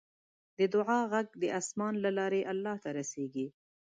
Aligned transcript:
د 0.57 0.59
دعا 0.73 0.99
غږ 1.11 1.27
د 1.41 1.43
اسمان 1.59 1.93
له 2.03 2.09
لارې 2.17 2.41
الله 2.51 2.75
ته 2.83 2.89
رسیږي. 2.99 3.47